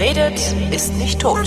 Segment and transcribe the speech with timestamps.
[0.00, 0.40] Wer redet,
[0.72, 1.46] ist nicht tot.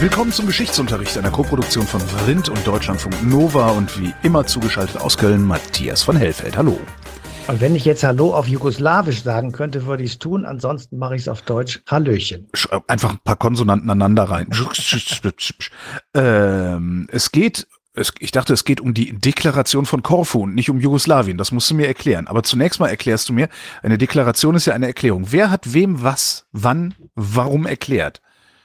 [0.00, 5.16] Willkommen zum Geschichtsunterricht einer Koproduktion von Vrindt und Deutschlandfunk Nova und wie immer zugeschaltet aus
[5.16, 6.56] Köln Matthias von Hellfeld.
[6.56, 6.80] Hallo.
[7.46, 10.44] Und wenn ich jetzt Hallo auf Jugoslawisch sagen könnte, würde ich es tun.
[10.44, 12.48] Ansonsten mache ich es auf Deutsch Hallöchen.
[12.88, 14.48] Einfach ein paar Konsonanten aneinander rein.
[16.14, 20.68] ähm, es geht es, ich dachte, es geht um die Deklaration von Korfu und nicht
[20.68, 21.38] um Jugoslawien.
[21.38, 22.26] Das musst du mir erklären.
[22.26, 23.48] Aber zunächst mal erklärst du mir,
[23.82, 25.26] eine Deklaration ist ja eine Erklärung.
[25.30, 28.20] Wer hat wem was, wann, warum erklärt?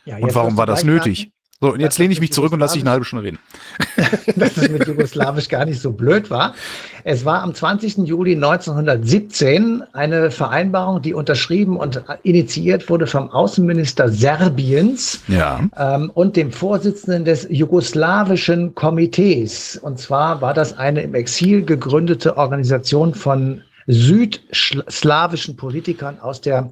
[0.05, 1.31] Ja, und warum war das nötig?
[1.61, 3.39] So, und jetzt lehne ich mich zurück und lasse dich eine halbe Stunde reden.
[4.37, 6.55] dass es mit Jugoslawisch gar nicht so blöd war.
[7.03, 7.97] Es war am 20.
[8.07, 15.59] Juli 1917 eine Vereinbarung, die unterschrieben und initiiert wurde vom Außenminister Serbiens ja.
[15.75, 19.75] ähm, und dem Vorsitzenden des jugoslawischen Komitees.
[19.75, 26.69] Und zwar war das eine im Exil gegründete Organisation von südslawischen Politikern aus der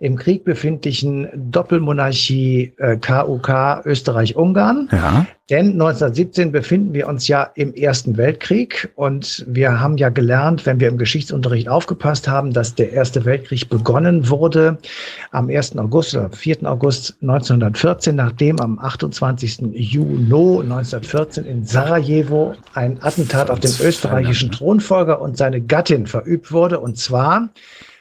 [0.00, 4.88] im Krieg befindlichen Doppelmonarchie äh, KUK Österreich-Ungarn.
[4.90, 5.26] Ja.
[5.48, 10.80] Denn 1917 befinden wir uns ja im Ersten Weltkrieg und wir haben ja gelernt, wenn
[10.80, 14.78] wir im Geschichtsunterricht aufgepasst haben, dass der Erste Weltkrieg begonnen wurde
[15.30, 15.78] am 1.
[15.78, 16.64] August oder 4.
[16.64, 19.58] August 1914, nachdem am 28.
[19.72, 26.80] Juni 1914 in Sarajevo ein Attentat auf den österreichischen Thronfolger und seine Gattin verübt wurde
[26.80, 27.50] und zwar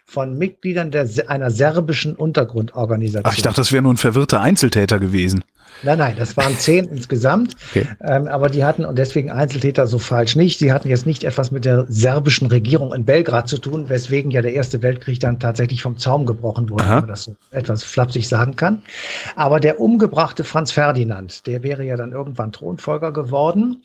[0.06, 3.25] von Mitgliedern der, einer serbischen Untergrundorganisation.
[3.25, 5.44] Ach, ich dachte, das wäre nur ein verwirrter Einzeltäter gewesen.
[5.84, 7.56] Nein, nein, das waren zehn insgesamt.
[7.72, 7.88] Okay.
[8.02, 11.52] Ähm, aber die hatten, und deswegen Einzeltäter so falsch nicht, sie hatten jetzt nicht etwas
[11.52, 15.81] mit der serbischen Regierung in Belgrad zu tun, weswegen ja der Erste Weltkrieg dann tatsächlich
[15.81, 16.92] vom Zaum gebrochen wurde, Aha.
[16.92, 18.81] wenn man das so etwas flapsig sagen kann.
[19.36, 23.81] Aber der umgebrachte Franz Ferdinand, der wäre ja dann irgendwann Thronfolger geworden.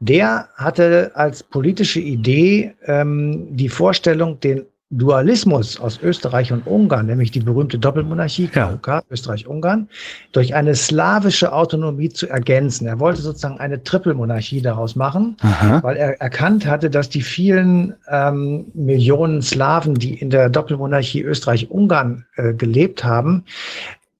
[0.00, 4.66] Der hatte als politische Idee ähm, die Vorstellung, den
[4.96, 9.02] Dualismus aus Österreich und Ungarn, nämlich die berühmte Doppelmonarchie, KUK, ja.
[9.10, 9.88] Österreich-Ungarn,
[10.32, 12.86] durch eine slawische Autonomie zu ergänzen.
[12.86, 15.82] Er wollte sozusagen eine Trippelmonarchie daraus machen, Aha.
[15.82, 22.24] weil er erkannt hatte, dass die vielen ähm, Millionen Slawen, die in der Doppelmonarchie Österreich-Ungarn
[22.36, 23.44] äh, gelebt haben,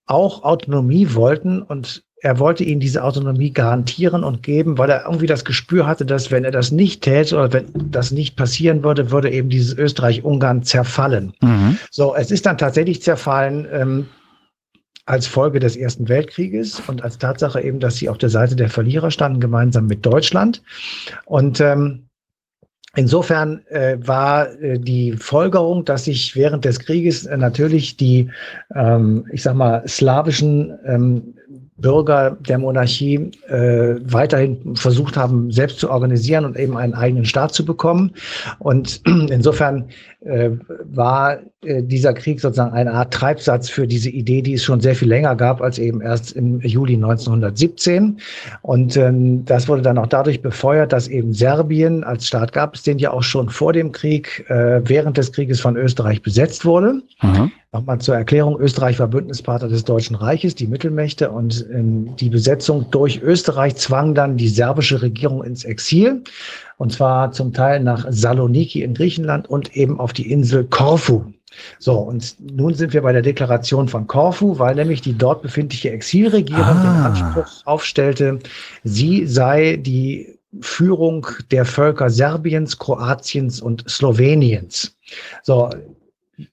[0.06, 5.27] auch Autonomie wollten und er wollte ihnen diese Autonomie garantieren und geben, weil er irgendwie
[5.27, 9.11] das Gespür hatte, dass wenn er das nicht täte oder wenn das nicht passieren würde,
[9.11, 11.35] würde eben dieses Österreich-Ungarn zerfallen.
[11.43, 11.77] Mhm.
[11.91, 13.67] So, es ist dann tatsächlich zerfallen.
[13.71, 14.07] Ähm,
[15.07, 18.71] als Folge des Ersten Weltkrieges und als Tatsache eben, dass sie auf der Seite der
[18.71, 20.62] Verlierer standen, gemeinsam mit Deutschland.
[21.27, 22.05] Und ähm,
[22.97, 28.31] Insofern äh, war äh, die Folgerung, dass sich während des Krieges äh, natürlich die,
[28.75, 31.35] ähm, ich sag mal, slawischen ähm,
[31.77, 37.53] Bürger der Monarchie äh, weiterhin versucht haben, selbst zu organisieren und eben einen eigenen Staat
[37.53, 38.12] zu bekommen.
[38.59, 39.89] Und insofern
[40.21, 40.51] äh,
[40.85, 41.39] war
[41.83, 45.35] dieser Krieg sozusagen eine Art Treibsatz für diese Idee, die es schon sehr viel länger
[45.37, 48.19] gab als eben erst im Juli 1917.
[48.63, 52.83] Und ähm, das wurde dann auch dadurch befeuert, dass eben Serbien als Staat gab es
[52.83, 57.03] den ja auch schon vor dem Krieg, äh, während des Krieges von Österreich besetzt wurde.
[57.23, 57.53] Mhm.
[57.73, 62.87] Nochmal zur Erklärung, Österreich war Bündnispartner des Deutschen Reiches, die Mittelmächte und ähm, die Besetzung
[62.93, 66.23] durch Österreich zwang dann die serbische Regierung ins Exil
[66.77, 71.25] und zwar zum Teil nach Saloniki in Griechenland und eben auf die Insel Korfu.
[71.79, 75.91] So, und nun sind wir bei der Deklaration von Korfu, weil nämlich die dort befindliche
[75.91, 76.83] Exilregierung ah.
[76.83, 78.39] den Anspruch aufstellte,
[78.83, 84.97] sie sei die Führung der Völker Serbiens, Kroatiens und Sloweniens.
[85.43, 85.71] So,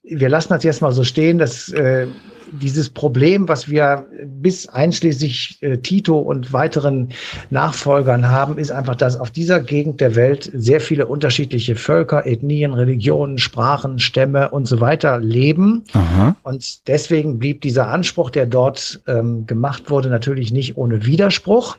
[0.02, 2.06] wir lassen das jetzt mal so stehen, dass äh,
[2.52, 7.08] dieses Problem, was wir bis einschließlich äh, Tito und weiteren
[7.50, 12.74] Nachfolgern haben, ist einfach, dass auf dieser Gegend der Welt sehr viele unterschiedliche Völker, Ethnien,
[12.74, 15.84] Religionen, Sprachen, Stämme und so weiter leben.
[15.92, 16.36] Aha.
[16.42, 21.78] Und deswegen blieb dieser Anspruch, der dort ähm, gemacht wurde, natürlich nicht ohne Widerspruch.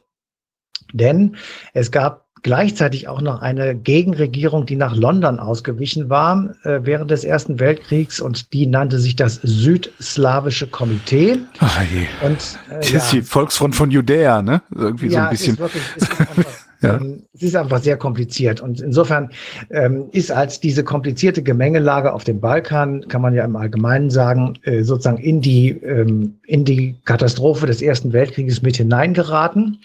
[0.94, 1.36] Denn
[1.74, 7.24] es gab gleichzeitig auch noch eine Gegenregierung, die nach London ausgewichen war äh, während des
[7.24, 11.40] Ersten Weltkriegs und die nannte sich das Südslawische Komitee.
[11.60, 12.06] Ach je.
[12.28, 12.38] Und,
[12.70, 13.20] äh, das ist ja.
[13.20, 14.62] die Volksfront von Judäa, ne?
[14.76, 15.54] Irgendwie ja, so ein bisschen.
[15.54, 16.52] Es ist wirklich, ist einfach,
[16.82, 16.96] ja.
[16.98, 18.60] ähm, es ist einfach sehr kompliziert.
[18.60, 19.30] Und insofern
[19.70, 24.60] ähm, ist als diese komplizierte Gemengelage auf dem Balkan, kann man ja im Allgemeinen sagen,
[24.64, 29.80] äh, sozusagen in die, ähm, in die Katastrophe des Ersten Weltkrieges mit hineingeraten.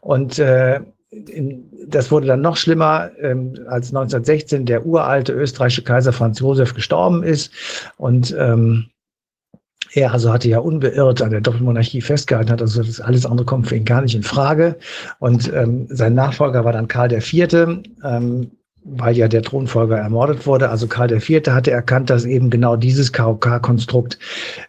[0.00, 0.80] Und äh,
[1.88, 7.24] das wurde dann noch schlimmer, ähm, als 1916 der uralte österreichische Kaiser Franz Josef gestorben
[7.24, 7.52] ist
[7.96, 8.86] und ähm,
[9.92, 13.66] er also hatte ja unbeirrt an der Doppelmonarchie festgehalten, hat also das alles andere kommt
[13.66, 14.76] für ihn gar nicht in Frage.
[15.18, 17.82] Und ähm, sein Nachfolger war dann Karl IV.
[18.04, 18.52] Ähm,
[18.82, 20.70] weil ja der Thronfolger ermordet wurde.
[20.70, 21.46] Also Karl IV.
[21.48, 24.18] hatte erkannt, dass eben genau dieses KOK-Konstrukt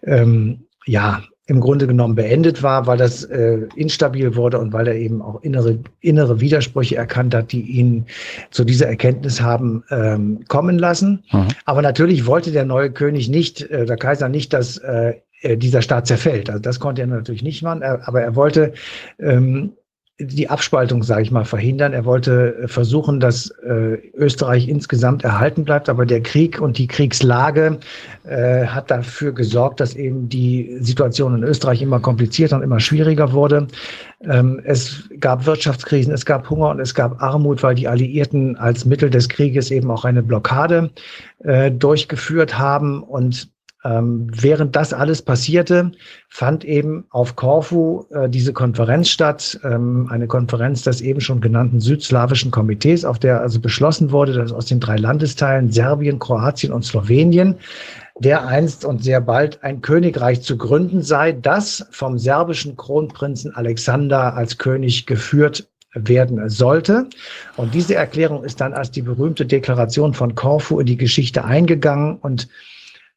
[0.04, 4.96] ähm, ja im Grunde genommen beendet war, weil das äh, instabil wurde und weil er
[4.96, 8.06] eben auch innere, innere Widersprüche erkannt hat, die ihn
[8.52, 11.26] zu dieser Erkenntnis haben ähm, kommen lassen.
[11.34, 11.50] Mhm.
[11.66, 15.16] Aber natürlich wollte der neue König nicht, äh, der Kaiser nicht, dass äh,
[15.58, 16.50] dieser Staat zerfällt.
[16.50, 18.74] Also das konnte er natürlich nicht machen, aber er wollte
[19.20, 19.74] ähm,
[20.26, 21.94] die Abspaltung, sage ich mal, verhindern.
[21.94, 26.88] Er wollte äh, versuchen, dass äh, Österreich insgesamt erhalten bleibt, aber der Krieg und die
[26.88, 27.80] Kriegslage
[28.24, 33.34] äh, hat dafür gesorgt, dass eben die Situation in Österreich immer komplizierter und immer schwieriger
[33.34, 33.68] wurde.
[34.24, 38.86] Ähm, es gab Wirtschaftskrisen, es gab Hunger und es gab Armut, weil die Alliierten als
[38.86, 40.92] Mittel des Krieges eben auch eine Blockade
[41.44, 43.50] äh, durchgeführt haben und
[43.84, 45.92] ähm, während das alles passierte,
[46.30, 51.80] fand eben auf Korfu äh, diese Konferenz statt, ähm, eine Konferenz des eben schon genannten
[51.80, 56.86] südslawischen Komitees, auf der also beschlossen wurde, dass aus den drei Landesteilen Serbien, Kroatien und
[56.86, 57.56] Slowenien
[58.20, 64.36] der einst und sehr bald ein Königreich zu gründen sei, das vom serbischen Kronprinzen Alexander
[64.36, 67.08] als König geführt werden sollte.
[67.58, 72.18] Und diese Erklärung ist dann als die berühmte Deklaration von Korfu in die Geschichte eingegangen
[72.18, 72.48] und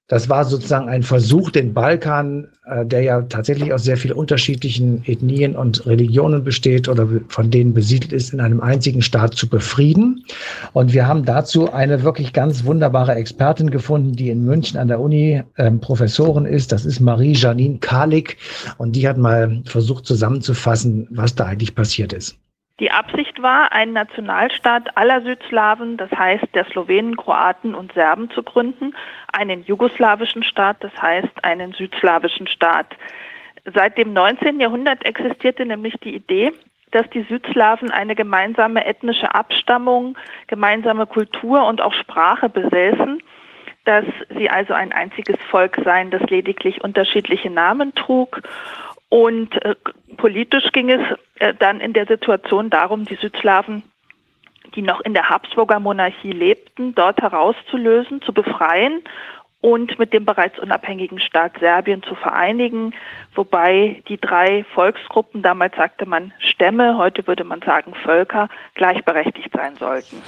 [0.08, 5.02] das war sozusagen ein Versuch, den Balkan, äh, der ja tatsächlich aus sehr vielen unterschiedlichen
[5.06, 10.24] Ethnien und Religionen besteht oder von denen besiedelt ist, in einem einzigen Staat zu befrieden.
[10.74, 15.00] Und wir haben dazu eine wirklich ganz wunderbare Expertin gefunden, die in München an der
[15.00, 16.70] Uni ähm, Professorin ist.
[16.70, 18.36] Das ist Marie-Janine Kalik.
[18.76, 22.36] Und die hat mal versucht zusammenzufassen, was da eigentlich passiert ist.
[22.80, 28.42] Die Absicht war, einen Nationalstaat aller Südslawen, das heißt der Slowenen, Kroaten und Serben zu
[28.42, 28.96] gründen,
[29.32, 32.96] einen jugoslawischen Staat, das heißt einen südslawischen Staat.
[33.72, 34.58] Seit dem 19.
[34.58, 36.52] Jahrhundert existierte nämlich die Idee,
[36.90, 40.18] dass die Südslawen eine gemeinsame ethnische Abstammung,
[40.48, 43.22] gemeinsame Kultur und auch Sprache besäßen,
[43.84, 44.04] dass
[44.36, 48.42] sie also ein einziges Volk seien, das lediglich unterschiedliche Namen trug
[49.14, 49.76] und äh,
[50.16, 51.00] politisch ging es
[51.36, 53.84] äh, dann in der Situation darum, die Südslawen,
[54.74, 59.02] die noch in der Habsburger Monarchie lebten, dort herauszulösen, zu befreien
[59.60, 62.92] und mit dem bereits unabhängigen Staat Serbien zu vereinigen,
[63.36, 69.76] wobei die drei Volksgruppen, damals sagte man Stämme, heute würde man sagen Völker, gleichberechtigt sein
[69.76, 70.22] sollten.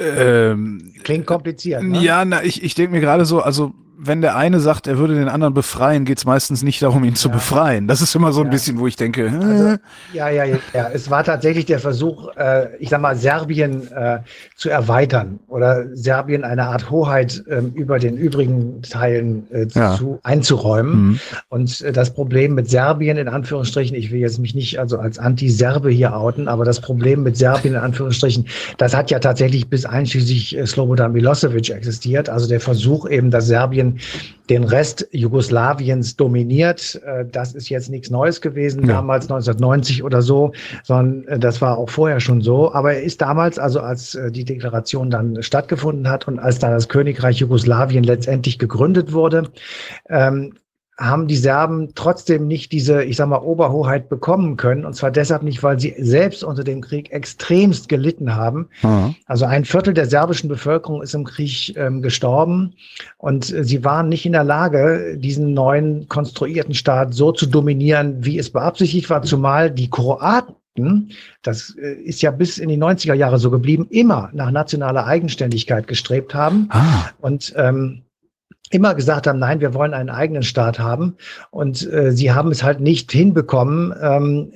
[0.00, 1.84] Ähm, Klingt kompliziert.
[1.84, 2.00] Ne?
[2.00, 5.16] Ja, na, ich, ich denke mir gerade so, also wenn der eine sagt, er würde
[5.16, 7.88] den anderen befreien, geht es meistens nicht darum, ihn zu befreien.
[7.88, 8.52] Das ist immer so ein ja.
[8.52, 9.26] bisschen, wo ich denke.
[9.26, 9.30] Äh.
[9.30, 9.76] Also,
[10.12, 10.88] ja, ja, ja, ja.
[10.92, 14.20] Es war tatsächlich der Versuch, äh, ich sag mal, Serbien äh,
[14.54, 19.96] zu erweitern oder Serbien eine Art Hoheit äh, über den übrigen Teilen äh, ja.
[19.96, 20.94] zu, einzuräumen.
[20.94, 21.20] Mhm.
[21.48, 25.18] Und äh, das Problem mit Serbien, in Anführungsstrichen, ich will jetzt mich nicht also als
[25.18, 28.46] Anti-Serbe hier outen, aber das Problem mit Serbien, in Anführungsstrichen,
[28.76, 32.28] das hat ja tatsächlich bis einschließlich äh, Slobodan Milosevic existiert.
[32.28, 33.87] Also der Versuch eben, dass Serbien
[34.48, 37.00] den Rest Jugoslawiens dominiert.
[37.04, 38.94] Äh, das ist jetzt nichts Neues gewesen, ja.
[38.94, 40.52] damals 1990 oder so,
[40.84, 42.72] sondern äh, das war auch vorher schon so.
[42.72, 46.72] Aber er ist damals, also als äh, die Deklaration dann stattgefunden hat und als dann
[46.72, 49.50] das Königreich Jugoslawien letztendlich gegründet wurde,
[50.08, 50.54] ähm,
[50.98, 54.84] haben die Serben trotzdem nicht diese, ich sag mal, Oberhoheit bekommen können.
[54.84, 58.68] Und zwar deshalb nicht, weil sie selbst unter dem Krieg extremst gelitten haben.
[58.82, 59.14] Mhm.
[59.26, 62.74] Also ein Viertel der serbischen Bevölkerung ist im Krieg ähm, gestorben.
[63.16, 68.24] Und äh, sie waren nicht in der Lage, diesen neuen konstruierten Staat so zu dominieren,
[68.24, 70.56] wie es beabsichtigt war, zumal die Kroaten
[71.42, 75.88] das äh, ist ja bis in die 90er Jahre so geblieben, immer nach nationaler Eigenständigkeit
[75.88, 76.68] gestrebt haben.
[76.70, 77.06] Ah.
[77.20, 78.02] Und ähm,
[78.70, 81.16] immer gesagt haben, nein, wir wollen einen eigenen Staat haben.
[81.50, 84.52] Und äh, sie haben es halt nicht hinbekommen, ähm,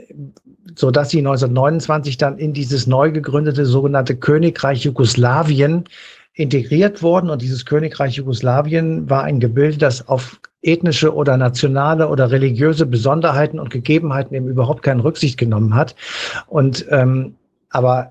[0.75, 5.85] so dass sie 1929 dann in dieses neu gegründete sogenannte Königreich Jugoslawien
[6.35, 7.31] integriert wurden.
[7.31, 13.59] Und dieses Königreich Jugoslawien war ein Gebilde, das auf ethnische oder nationale oder religiöse Besonderheiten
[13.59, 15.95] und Gegebenheiten eben überhaupt keine Rücksicht genommen hat.
[16.47, 17.35] Und ähm,
[17.71, 18.11] aber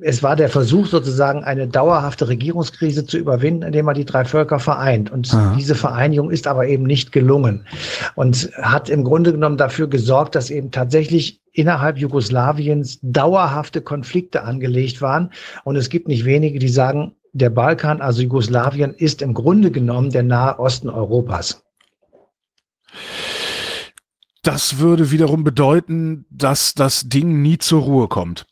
[0.00, 4.58] es war der Versuch sozusagen eine dauerhafte Regierungskrise zu überwinden, indem man die drei Völker
[4.58, 5.10] vereint.
[5.10, 5.54] Und Aha.
[5.56, 7.66] diese Vereinigung ist aber eben nicht gelungen
[8.14, 15.00] und hat im Grunde genommen dafür gesorgt, dass eben tatsächlich innerhalb Jugoslawiens dauerhafte Konflikte angelegt
[15.00, 15.30] waren.
[15.62, 20.10] Und es gibt nicht wenige, die sagen, der Balkan, also Jugoslawien, ist im Grunde genommen
[20.10, 21.62] der Nahe Osten Europas.
[24.42, 28.46] Das würde wiederum bedeuten, dass das Ding nie zur Ruhe kommt.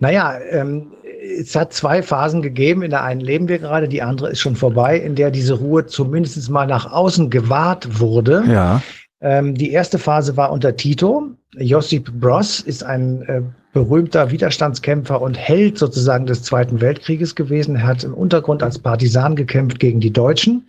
[0.00, 0.92] Naja, ähm,
[1.38, 2.82] es hat zwei Phasen gegeben.
[2.82, 5.86] In der einen leben wir gerade, die andere ist schon vorbei, in der diese Ruhe
[5.86, 8.44] zumindest mal nach außen gewahrt wurde.
[8.48, 8.82] Ja.
[9.20, 11.30] Ähm, die erste Phase war unter Tito.
[11.56, 17.76] Josip Broz ist ein äh, berühmter Widerstandskämpfer und Held sozusagen des Zweiten Weltkrieges gewesen.
[17.76, 20.66] Er hat im Untergrund als Partisan gekämpft gegen die Deutschen.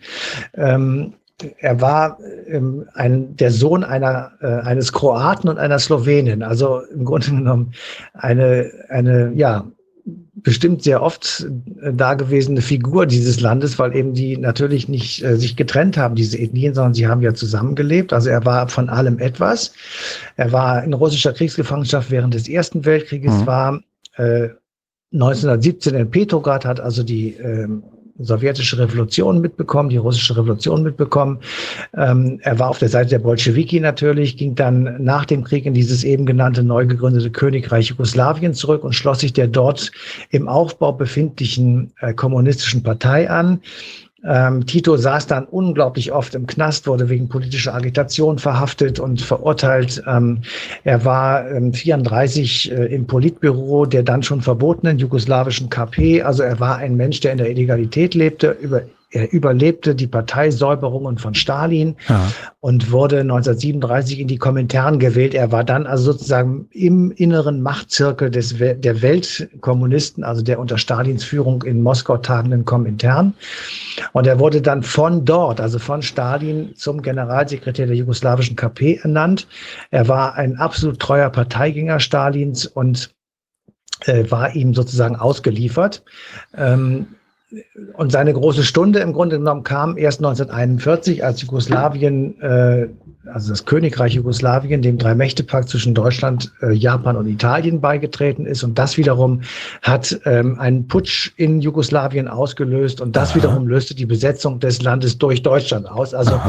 [0.54, 1.14] Ähm,
[1.58, 6.42] er war ähm, ein, der Sohn einer, äh, eines Kroaten und einer Slowenin.
[6.42, 7.72] Also im Grunde genommen
[8.14, 9.66] eine, eine, ja,
[10.42, 11.46] bestimmt sehr oft
[11.82, 16.38] äh, dagewesene Figur dieses Landes, weil eben die natürlich nicht äh, sich getrennt haben, diese
[16.38, 18.12] Ethnien, sondern sie haben ja zusammengelebt.
[18.12, 19.72] Also er war von allem etwas.
[20.36, 23.46] Er war in russischer Kriegsgefangenschaft während des Ersten Weltkrieges, mhm.
[23.46, 23.80] war
[24.16, 24.48] äh,
[25.12, 27.82] 1917 in Petrograd, hat also die ähm,
[28.20, 31.38] sowjetische Revolution mitbekommen, die russische Revolution mitbekommen.
[31.96, 35.74] Ähm, er war auf der Seite der Bolschewiki natürlich, ging dann nach dem Krieg in
[35.74, 39.90] dieses eben genannte neu gegründete Königreich Jugoslawien zurück und schloss sich der dort
[40.30, 43.60] im Aufbau befindlichen äh, kommunistischen Partei an.
[44.24, 50.02] Ähm, Tito saß dann unglaublich oft im Knast, wurde wegen politischer Agitation verhaftet und verurteilt.
[50.06, 50.42] Ähm,
[50.84, 56.22] er war ähm, 34 äh, im Politbüro der dann schon verbotenen jugoslawischen KP.
[56.22, 61.18] Also er war ein Mensch, der in der Illegalität lebte, über er überlebte die Parteisäuberungen
[61.18, 62.30] von Stalin ja.
[62.60, 65.34] und wurde 1937 in die Kommentaren gewählt.
[65.34, 71.24] Er war dann also sozusagen im inneren Machtzirkel des, der Weltkommunisten, also der unter Stalins
[71.24, 73.34] Führung in Moskau tagenden Komintern.
[74.12, 79.48] Und er wurde dann von dort, also von Stalin zum Generalsekretär der jugoslawischen KP ernannt.
[79.90, 83.12] Er war ein absolut treuer Parteigänger Stalins und
[84.06, 86.04] äh, war ihm sozusagen ausgeliefert.
[86.56, 87.08] Ähm,
[87.94, 92.88] und seine große Stunde im Grunde genommen kam erst 1941, als Jugoslawien, äh,
[93.26, 98.62] also das Königreich Jugoslawien, dem Drei-Mächte-Pakt zwischen Deutschland, äh, Japan und Italien beigetreten ist.
[98.62, 99.42] Und das wiederum
[99.82, 103.00] hat ähm, einen Putsch in Jugoslawien ausgelöst.
[103.00, 103.36] Und das Aha.
[103.36, 106.14] wiederum löste die Besetzung des Landes durch Deutschland aus.
[106.14, 106.40] Also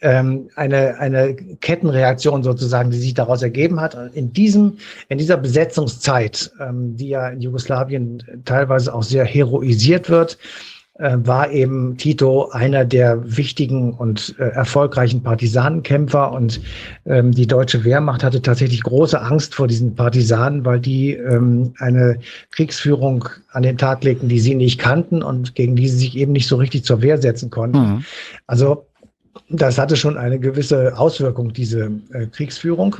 [0.00, 3.94] ähm, eine, eine Kettenreaktion sozusagen, die sich daraus ergeben hat.
[4.14, 4.78] In diesem,
[5.08, 10.38] in dieser Besetzungszeit, ähm, die ja in Jugoslawien teilweise auch sehr heroisiert wird,
[10.98, 16.60] äh, war eben Tito einer der wichtigen und äh, erfolgreichen Partisanenkämpfer und
[17.04, 22.18] ähm, die deutsche Wehrmacht hatte tatsächlich große Angst vor diesen Partisanen, weil die ähm, eine
[22.52, 26.30] Kriegsführung an den Tag legten, die sie nicht kannten und gegen die sie sich eben
[26.30, 27.78] nicht so richtig zur Wehr setzen konnten.
[27.78, 28.04] Mhm.
[28.46, 28.86] Also
[29.48, 32.96] das hatte schon eine gewisse Auswirkung, diese äh, Kriegsführung.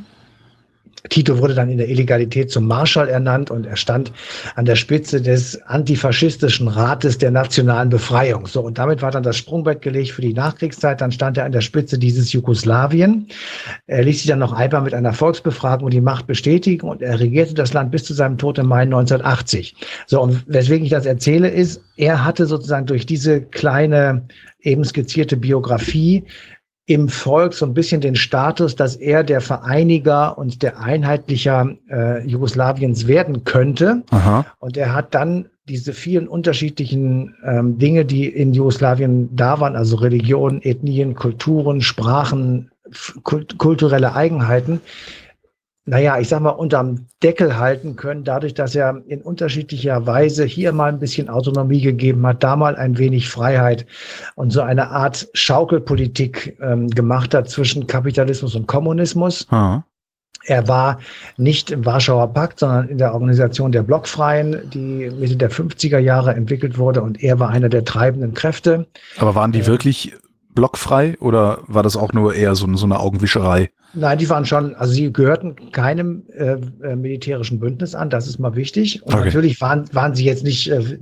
[1.11, 4.11] Tito wurde dann in der Illegalität zum Marschall ernannt und er stand
[4.55, 8.47] an der Spitze des antifaschistischen Rates der nationalen Befreiung.
[8.47, 11.03] So, und damit war dann das Sprungbrett gelegt für die Nachkriegszeit.
[11.03, 13.29] Dann stand er an der Spitze dieses Jugoslawien.
[13.87, 17.53] Er ließ sich dann noch einmal mit einer Volksbefragung die Macht bestätigen und er regierte
[17.53, 19.77] das Land bis zu seinem Tod im Mai 1980.
[20.07, 24.27] So, und weswegen ich das erzähle, ist, er hatte sozusagen durch diese kleine
[24.61, 26.25] eben skizzierte Biografie
[26.87, 32.27] im Volk so ein bisschen den Status, dass er der Vereiniger und der Einheitlicher äh,
[32.27, 34.03] Jugoslawiens werden könnte.
[34.11, 34.45] Aha.
[34.59, 39.97] Und er hat dann diese vielen unterschiedlichen ähm, Dinge, die in Jugoslawien da waren, also
[39.97, 42.71] Religionen, Ethnien, Kulturen, Sprachen,
[43.23, 44.83] kult kulturelle Eigenheiten,
[45.87, 50.73] naja, ich sag mal, unterm Deckel halten können, dadurch, dass er in unterschiedlicher Weise hier
[50.73, 53.85] mal ein bisschen Autonomie gegeben hat, da mal ein wenig Freiheit
[54.35, 59.47] und so eine Art Schaukelpolitik ähm, gemacht hat zwischen Kapitalismus und Kommunismus.
[59.51, 59.85] Aha.
[60.47, 60.99] Er war
[61.37, 66.35] nicht im Warschauer Pakt, sondern in der Organisation der Blockfreien, die Mitte der 50er Jahre
[66.35, 68.87] entwickelt wurde und er war einer der treibenden Kräfte.
[69.19, 70.15] Aber waren die äh, wirklich
[70.55, 73.71] blockfrei oder war das auch nur eher so, so eine Augenwischerei?
[73.95, 78.39] Nein, die waren schon, also sie gehörten keinem äh, äh, militärischen Bündnis an, das ist
[78.39, 79.03] mal wichtig.
[79.05, 79.27] Und okay.
[79.27, 80.99] natürlich waren, waren sie jetzt nicht, äh,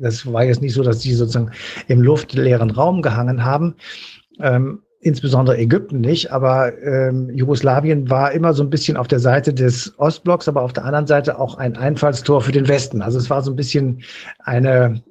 [0.00, 1.52] das war jetzt nicht so, dass sie sozusagen
[1.86, 3.76] im luftleeren Raum gehangen haben.
[4.40, 9.52] Ähm, insbesondere Ägypten nicht, aber ähm, Jugoslawien war immer so ein bisschen auf der Seite
[9.52, 13.02] des Ostblocks, aber auf der anderen Seite auch ein Einfallstor für den Westen.
[13.02, 14.02] Also es war so ein bisschen
[14.38, 15.02] eine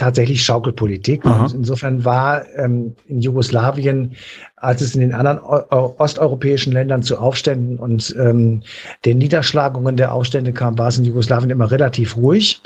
[0.00, 1.24] tatsächlich Schaukelpolitik.
[1.54, 4.16] Insofern war ähm, in Jugoslawien,
[4.56, 8.62] als es in den anderen osteuropäischen Ländern zu Aufständen und ähm,
[9.04, 12.62] den Niederschlagungen der Aufstände kam, war es in Jugoslawien immer relativ ruhig.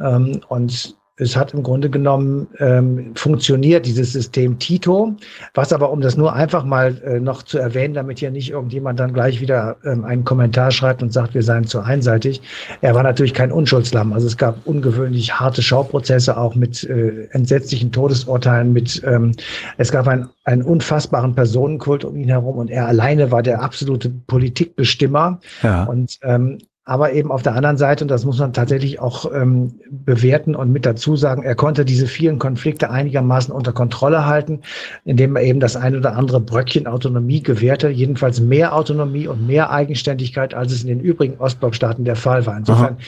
[0.00, 5.16] Ähm, und es hat im Grunde genommen ähm, funktioniert, dieses System Tito,
[5.54, 9.00] was aber, um das nur einfach mal äh, noch zu erwähnen, damit hier nicht irgendjemand
[9.00, 12.40] dann gleich wieder ähm, einen Kommentar schreibt und sagt, wir seien zu einseitig.
[12.80, 14.12] Er war natürlich kein Unschuldslamm.
[14.12, 19.32] Also es gab ungewöhnlich harte Schauprozesse, auch mit äh, entsetzlichen Todesurteilen, mit ähm,
[19.76, 24.08] es gab ein, einen unfassbaren Personenkult um ihn herum und er alleine war der absolute
[24.08, 25.40] Politikbestimmer.
[25.62, 25.84] Ja.
[25.84, 26.58] Und ähm,
[26.88, 30.72] aber eben auf der anderen Seite, und das muss man tatsächlich auch ähm, bewerten und
[30.72, 34.62] mit dazu sagen, er konnte diese vielen Konflikte einigermaßen unter Kontrolle halten,
[35.04, 39.70] indem er eben das ein oder andere Bröckchen Autonomie gewährte, jedenfalls mehr Autonomie und mehr
[39.70, 42.56] Eigenständigkeit, als es in den übrigen Ostblockstaaten der Fall war.
[42.56, 43.04] Insofern Aha.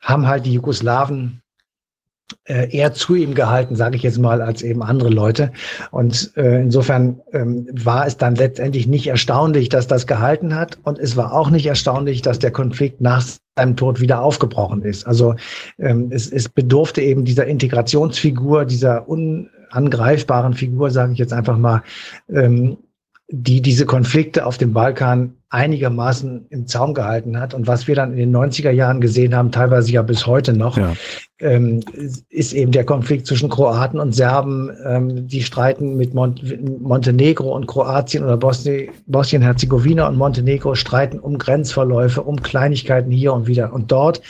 [0.00, 1.42] haben halt die Jugoslawen
[2.44, 5.52] eher zu ihm gehalten, sage ich jetzt mal, als eben andere Leute.
[5.90, 10.78] Und äh, insofern ähm, war es dann letztendlich nicht erstaunlich, dass das gehalten hat.
[10.82, 13.24] Und es war auch nicht erstaunlich, dass der Konflikt nach
[13.56, 15.06] seinem Tod wieder aufgebrochen ist.
[15.06, 15.34] Also
[15.78, 21.82] ähm, es, es bedurfte eben dieser Integrationsfigur, dieser unangreifbaren Figur, sage ich jetzt einfach mal,
[22.28, 22.78] ähm,
[23.30, 27.52] die diese Konflikte auf dem Balkan einigermaßen im Zaum gehalten hat.
[27.52, 30.78] Und was wir dann in den 90er Jahren gesehen haben, teilweise ja bis heute noch,
[30.78, 30.94] ja.
[31.40, 31.80] Ähm,
[32.28, 34.70] ist eben der Konflikt zwischen Kroaten und Serben.
[34.84, 36.42] Ähm, die streiten mit Mont
[36.80, 43.72] Montenegro und Kroatien oder Bosnien-Herzegowina und Montenegro streiten um Grenzverläufe, um Kleinigkeiten hier und wieder
[43.72, 44.20] und dort.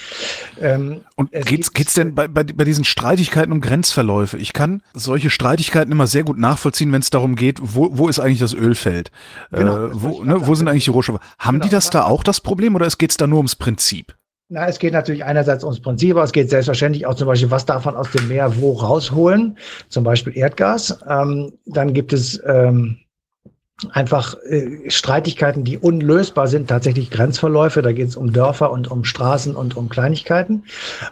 [0.61, 4.39] Ähm, und geht's, geht's denn bei, bei, bei diesen Streitigkeiten um Grenzverläufe?
[4.39, 8.21] Ich kann solche Streitigkeiten immer sehr gut nachvollziehen, wenn es darum geht, wo, wo ist
[8.21, 9.11] eigentlich das Ölfeld?
[9.51, 11.09] Genau, äh, wo, ne, wo sind eigentlich die Rohstoffe?
[11.09, 11.21] Rohstoffe.
[11.39, 11.65] Haben genau.
[11.65, 14.15] die das da auch das Problem oder geht es da nur ums Prinzip?
[14.51, 17.67] Na, es geht natürlich einerseits ums Prinzip, aber es geht selbstverständlich auch zum Beispiel, was
[17.67, 19.59] darf man aus dem Meer wo rausholen,
[19.91, 20.99] zum Beispiel Erdgas.
[21.07, 22.99] Ähm, dann gibt es ähm,
[23.93, 27.81] einfach äh, Streitigkeiten, die unlösbar sind, tatsächlich Grenzverläufe.
[27.81, 30.65] Da geht es um Dörfer und um Straßen und um Kleinigkeiten.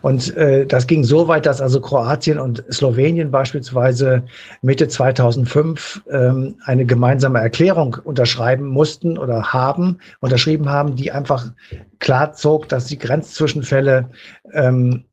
[0.02, 4.24] Und äh, das ging so weit, dass also Kroatien und Slowenien beispielsweise
[4.62, 11.52] Mitte 2005 ähm, eine gemeinsame Erklärung unterschreiben mussten oder haben, unterschrieben haben, die einfach
[12.00, 14.10] klar zog, dass die Grenzzwischenfälle
[14.52, 15.04] ähm,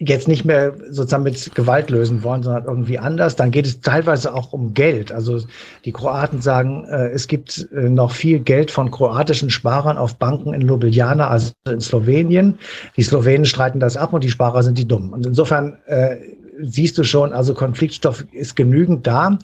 [0.00, 3.34] jetzt nicht mehr sozusagen mit Gewalt lösen wollen, sondern irgendwie anders.
[3.34, 5.10] Dann geht es teilweise auch um Geld.
[5.10, 5.42] Also
[5.84, 10.54] die Kroaten sagen, äh, es gibt äh, noch viel Geld von kroatischen Sparern auf Banken
[10.54, 12.58] in Ljubljana, also in Slowenien.
[12.96, 15.12] Die Slowenen streiten das ab und die Sparer sind die Dummen.
[15.12, 16.16] Und insofern äh,
[16.60, 19.38] siehst du schon, also Konfliktstoff ist genügend da.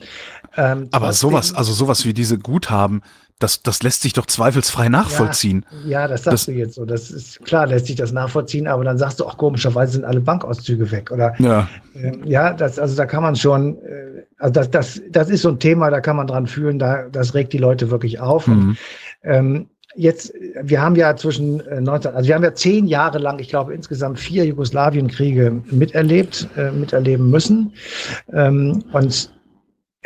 [0.55, 3.01] Ähm, Aber sowas, also sowas wie diese Guthaben,
[3.39, 5.65] das, das lässt sich doch zweifelsfrei nachvollziehen.
[5.83, 6.85] Ja, ja das sagst das, du jetzt so.
[6.85, 10.21] Das ist klar, lässt sich das nachvollziehen, aber dann sagst du auch komischerweise sind alle
[10.21, 11.11] Bankauszüge weg.
[11.11, 15.29] Oder ja, äh, ja das, also da kann man schon, äh, also das, das, das
[15.29, 18.21] ist so ein Thema, da kann man dran fühlen, da, das regt die Leute wirklich
[18.21, 18.47] auf.
[18.47, 18.53] Mhm.
[18.53, 18.77] Und,
[19.23, 23.39] ähm, jetzt, wir haben ja zwischen 19, äh, also wir haben ja zehn Jahre lang,
[23.39, 27.73] ich glaube insgesamt vier Jugoslawienkriege miterlebt, äh, miterleben müssen.
[28.31, 29.34] Ähm, und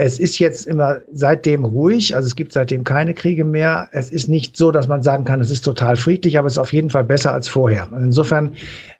[0.01, 3.89] es ist jetzt immer seitdem ruhig, also es gibt seitdem keine Kriege mehr.
[3.91, 6.57] Es ist nicht so, dass man sagen kann, es ist total friedlich, aber es ist
[6.57, 7.89] auf jeden Fall besser als vorher.
[7.91, 8.53] Insofern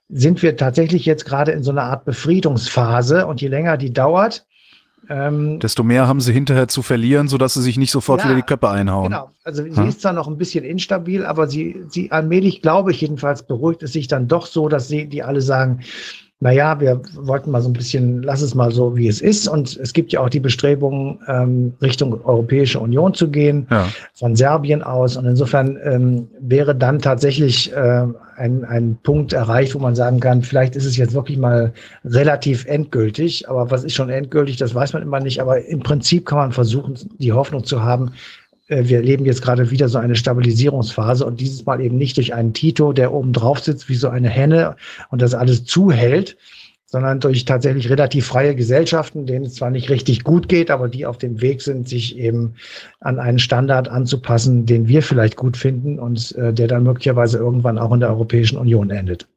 [0.09, 4.45] sind wir tatsächlich jetzt gerade in so einer Art Befriedungsphase und je länger die dauert,
[5.07, 8.35] ähm, desto mehr haben sie hinterher zu verlieren, sodass sie sich nicht sofort ja, wieder
[8.35, 9.05] die Köpfe einhauen.
[9.05, 9.31] Genau.
[9.45, 9.87] Also sie hm?
[9.87, 13.93] ist zwar noch ein bisschen instabil, aber sie, sie allmählich, glaube ich jedenfalls, beruhigt es
[13.93, 15.79] sich dann doch so, dass sie, die alle sagen,
[16.41, 19.49] naja, wir wollten mal so ein bisschen, lass es mal so, wie es ist.
[19.49, 23.89] Und es gibt ja auch die Bestrebungen, ähm, Richtung Europäische Union zu gehen, ja.
[24.13, 25.17] von Serbien aus.
[25.17, 28.05] Und insofern ähm, wäre dann tatsächlich äh,
[28.37, 31.73] ein, ein Punkt erreicht, wo man sagen kann, vielleicht ist es jetzt wirklich mal
[32.05, 33.49] relativ endgültig.
[33.49, 35.41] Aber was ist schon endgültig, das weiß man immer nicht.
[35.41, 38.13] Aber im Prinzip kann man versuchen, die Hoffnung zu haben,
[38.69, 42.53] wir erleben jetzt gerade wieder so eine Stabilisierungsphase und dieses Mal eben nicht durch einen
[42.53, 44.75] Tito, der oben drauf sitzt wie so eine Henne
[45.09, 46.37] und das alles zuhält,
[46.85, 51.05] sondern durch tatsächlich relativ freie Gesellschaften, denen es zwar nicht richtig gut geht, aber die
[51.05, 52.55] auf dem Weg sind, sich eben
[52.99, 57.77] an einen Standard anzupassen, den wir vielleicht gut finden und äh, der dann möglicherweise irgendwann
[57.77, 59.27] auch in der Europäischen Union endet.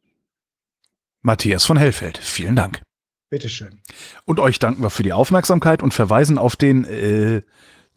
[1.21, 2.81] Matthias von Hellfeld, vielen Dank.
[3.29, 3.81] Bitteschön.
[4.25, 7.43] Und euch danken wir für die Aufmerksamkeit und verweisen auf den äh,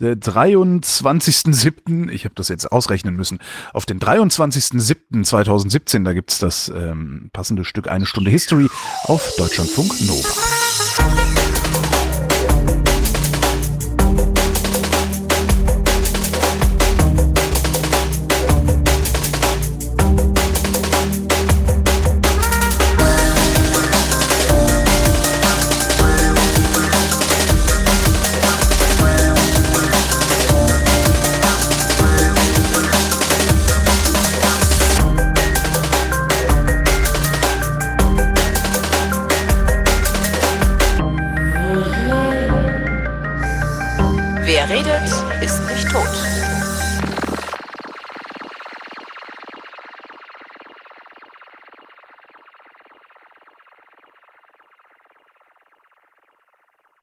[0.01, 3.39] 23.07., ich habe das jetzt ausrechnen müssen,
[3.73, 8.67] auf den 23.07.2017, da gibt's das ähm, passende Stück Eine Stunde History
[9.03, 11.34] auf Deutschlandfunk Nova.